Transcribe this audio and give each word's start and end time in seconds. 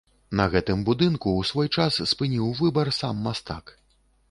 На 0.37 0.45
гэтым 0.53 0.79
будынку 0.87 1.27
ў 1.41 1.51
свой 1.51 1.69
час 1.77 2.01
спыніў 2.15 2.49
выбар 2.63 2.93
сам 3.01 3.23
мастак. 3.29 3.75